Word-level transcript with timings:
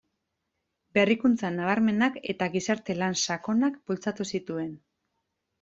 Berrikuntza 0.97 1.51
nabarmenak 1.57 2.17
eta 2.35 2.49
gizarte 2.55 2.97
lan 3.03 3.15
sakonak 3.27 3.81
bultzatu 3.91 4.29
zituen. 4.37 4.77